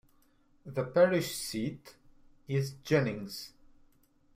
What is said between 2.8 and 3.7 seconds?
Jennings.